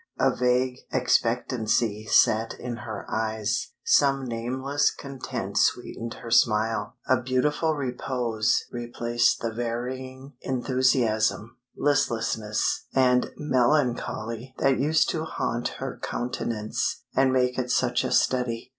A 0.19 0.35
vague 0.35 0.79
expectancy 0.91 2.07
sat 2.07 2.55
in 2.59 2.77
her 2.77 3.05
eyes, 3.07 3.73
some 3.83 4.25
nameless 4.25 4.89
content 4.89 5.59
sweetened 5.59 6.15
her 6.15 6.31
smile, 6.31 6.95
a 7.07 7.21
beautiful 7.21 7.75
repose 7.75 8.63
replaced 8.71 9.41
the 9.41 9.51
varying 9.53 10.33
enthusiasm, 10.41 11.55
listlessness, 11.77 12.87
and 12.95 13.29
melancholy 13.37 14.55
that 14.57 14.79
used 14.79 15.07
to 15.11 15.23
haunt 15.23 15.67
her 15.77 15.99
countenance 16.01 17.03
and 17.15 17.31
make 17.31 17.59
it 17.59 17.69
such 17.69 18.03
a 18.03 18.11
study. 18.11 18.69